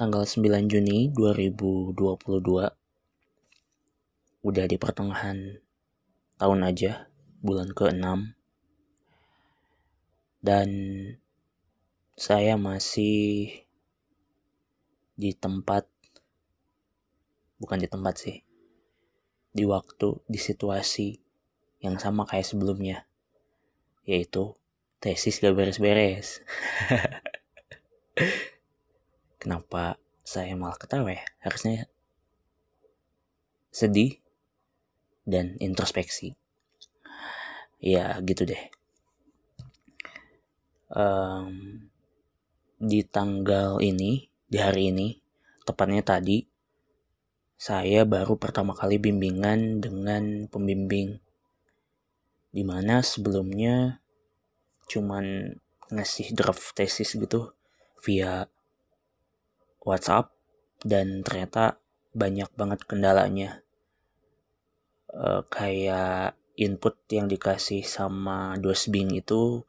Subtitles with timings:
[0.00, 1.92] tanggal 9 Juni 2022
[4.40, 5.60] udah di pertengahan
[6.40, 7.12] tahun aja
[7.44, 8.32] bulan ke-6
[10.40, 10.68] dan
[12.16, 13.52] saya masih
[15.20, 15.84] di tempat
[17.60, 18.40] bukan di tempat sih
[19.52, 21.20] di waktu di situasi
[21.84, 23.04] yang sama kayak sebelumnya
[24.08, 24.56] yaitu
[24.96, 26.40] tesis gak beres-beres
[29.40, 31.24] kenapa saya malah ketawa ya?
[31.40, 31.88] Harusnya
[33.72, 34.20] sedih
[35.24, 36.36] dan introspeksi.
[37.80, 38.62] Ya gitu deh.
[40.92, 41.88] Um,
[42.76, 45.16] di tanggal ini di hari ini
[45.64, 46.44] tepatnya tadi
[47.60, 51.16] saya baru pertama kali bimbingan dengan pembimbing.
[52.50, 54.02] Di mana sebelumnya
[54.90, 55.54] cuman
[55.90, 57.54] ngasih draft tesis gitu
[58.02, 58.50] via
[59.84, 60.32] WhatsApp
[60.84, 63.62] dan ternyata banyak banget kendalanya
[65.14, 69.64] uh, kayak input yang dikasih sama dosbing itu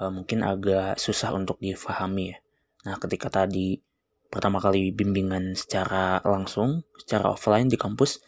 [0.00, 2.36] uh, mungkin agak susah untuk difahami ya.
[2.84, 3.78] Nah ketika tadi
[4.28, 8.18] pertama kali bimbingan secara langsung, secara offline di kampus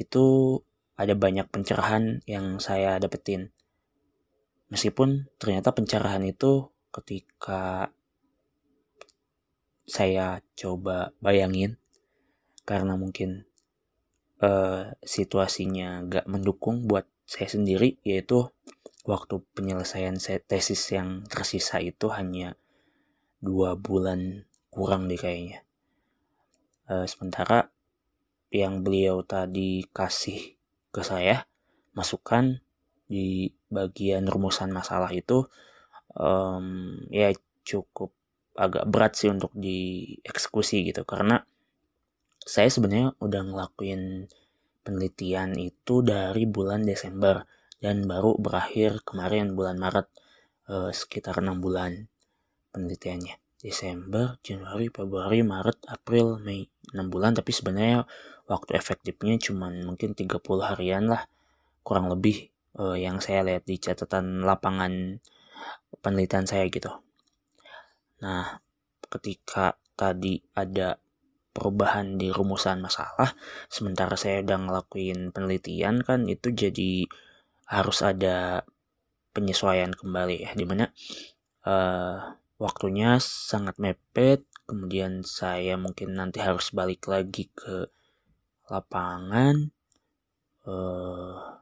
[0.00, 0.56] itu
[0.96, 3.52] ada banyak pencerahan yang saya dapetin.
[4.72, 7.92] Meskipun ternyata pencerahan itu ketika
[9.86, 11.76] saya coba bayangin
[12.62, 13.44] karena mungkin
[14.42, 18.50] uh, situasinya gak mendukung buat saya sendiri yaitu
[19.02, 20.14] waktu penyelesaian
[20.46, 22.54] tesis yang tersisa itu hanya
[23.42, 25.66] dua bulan kurang deh kayaknya.
[26.86, 27.70] Uh, sementara
[28.52, 30.54] yang beliau tadi kasih
[30.92, 31.48] ke saya
[31.96, 32.60] masukan
[33.08, 35.48] di bagian rumusan masalah itu
[36.14, 37.32] um, ya
[37.64, 38.12] cukup
[38.56, 41.02] agak berat sih untuk dieksekusi gitu.
[41.08, 41.40] Karena
[42.42, 44.26] saya sebenarnya udah ngelakuin
[44.82, 47.46] penelitian itu dari bulan Desember
[47.78, 50.06] dan baru berakhir kemarin bulan Maret.
[50.70, 52.06] Eh, sekitar enam bulan
[52.70, 53.38] penelitiannya.
[53.62, 56.66] Desember, Januari, Februari, Maret, April, Mei.
[56.92, 58.04] 6 bulan tapi sebenarnya
[58.50, 61.24] waktu efektifnya cuma mungkin 30 harian lah
[61.80, 65.22] kurang lebih eh, yang saya lihat di catatan lapangan
[66.04, 66.92] penelitian saya gitu
[68.22, 68.62] Nah,
[69.10, 70.96] ketika tadi ada
[71.52, 73.36] perubahan di rumusan masalah,
[73.68, 77.04] sementara saya udah ngelakuin penelitian kan itu jadi
[77.68, 78.64] harus ada
[79.36, 80.88] penyesuaian kembali ya, di mana
[81.68, 87.90] uh, waktunya sangat mepet, kemudian saya mungkin nanti harus balik lagi ke
[88.72, 89.72] lapangan,
[90.64, 91.58] uh,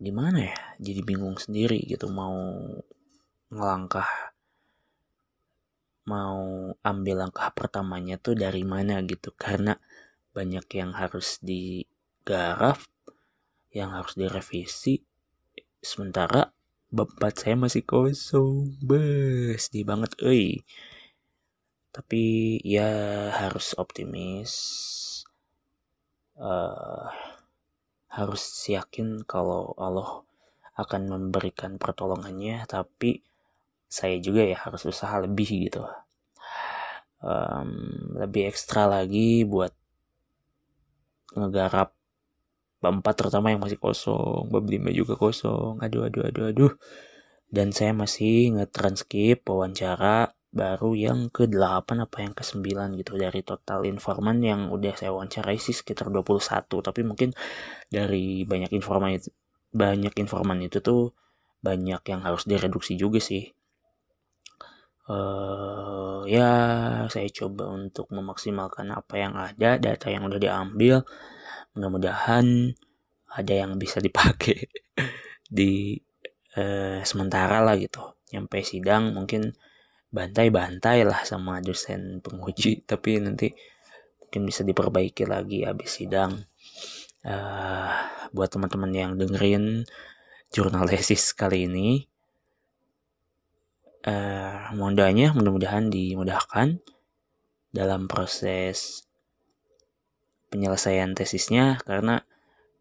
[0.00, 2.34] gimana ya, jadi bingung sendiri gitu mau
[3.50, 4.29] ngelangkah
[6.10, 9.30] mau ambil langkah pertamanya tuh dari mana gitu.
[9.38, 9.78] Karena
[10.34, 12.82] banyak yang harus digarap
[13.70, 15.02] yang harus direvisi.
[15.80, 16.50] Sementara
[16.90, 18.74] bab saya masih kosong.
[18.82, 20.60] Bes di banget euy.
[21.94, 22.22] Tapi
[22.66, 22.90] ya
[23.34, 24.52] harus optimis.
[26.40, 27.06] Uh,
[28.10, 30.26] harus yakin kalau Allah
[30.74, 32.66] akan memberikan pertolongannya.
[32.66, 33.29] Tapi
[33.90, 35.82] saya juga ya harus usaha lebih gitu.
[37.20, 39.74] Um, lebih ekstra lagi buat
[41.34, 41.92] ngegarap
[42.80, 45.82] bab 4 terutama yang masih kosong bab 5 juga kosong.
[45.82, 46.72] Aduh aduh aduh aduh.
[47.50, 54.38] Dan saya masih nge-transkrip wawancara baru yang ke-8 apa yang ke-9 gitu dari total informan
[54.42, 56.42] yang udah saya wawancarai sih sekitar 21
[56.82, 57.30] tapi mungkin
[57.86, 59.30] dari banyak informan itu
[59.70, 61.14] banyak informan itu tuh
[61.62, 63.54] banyak yang harus direduksi juga sih
[65.10, 66.50] uh, ya
[67.10, 71.02] saya coba untuk memaksimalkan apa yang ada data yang udah diambil.
[71.74, 72.74] Mudah-mudahan
[73.30, 74.70] ada yang bisa dipakai
[75.58, 75.98] di
[76.54, 78.02] uh, sementara lah gitu.
[78.30, 79.50] Nyampe sidang mungkin
[80.10, 83.50] bantai-bantai lah sama dosen penguji tapi nanti
[84.22, 86.46] mungkin bisa diperbaiki lagi habis sidang.
[87.20, 87.92] Uh,
[88.32, 89.84] buat teman-teman yang dengerin
[90.54, 92.09] jurnal tesis kali ini
[94.06, 94.96] uh, mohon
[95.36, 96.80] mudah-mudahan dimudahkan
[97.70, 99.06] dalam proses
[100.50, 102.26] penyelesaian tesisnya karena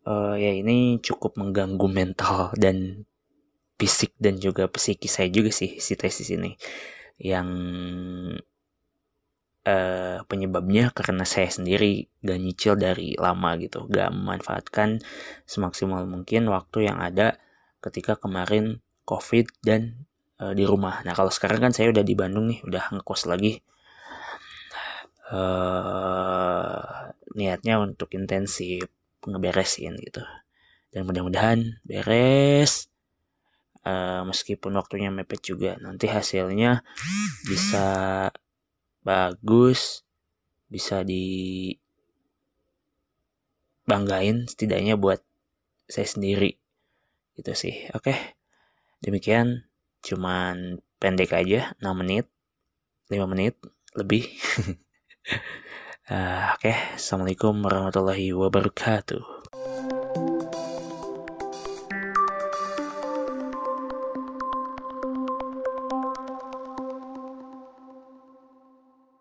[0.10, 3.06] uh, ya ini cukup mengganggu mental dan
[3.80, 6.58] fisik dan juga psikis saya juga sih si tesis ini.
[7.20, 7.50] Yang
[9.70, 15.00] uh, penyebabnya karena saya sendiri gak nyicil dari lama gitu gak memanfaatkan
[15.46, 17.38] semaksimal mungkin waktu yang ada
[17.80, 20.09] ketika kemarin covid dan
[20.40, 21.04] uh, di rumah.
[21.04, 23.60] Nah kalau sekarang kan saya udah di Bandung nih, udah ngekos lagi.
[25.30, 28.90] uh, niatnya untuk intensif
[29.22, 30.24] ngeberesin gitu.
[30.90, 32.90] Dan mudah-mudahan beres.
[33.80, 36.84] Uh, meskipun waktunya mepet juga nanti hasilnya
[37.48, 37.88] bisa
[39.08, 40.04] bagus
[40.68, 41.72] bisa di
[43.88, 45.24] banggain setidaknya buat
[45.88, 46.60] saya sendiri.
[47.40, 48.12] Gitu sih oke?
[49.00, 49.69] Demikian
[50.04, 52.26] cuman pendek aja 6 menit
[53.12, 53.56] 5 menit
[53.96, 54.28] lebih
[56.12, 56.76] uh, oke okay.
[56.96, 59.39] assalamualaikum warahmatullahi wabarakatuh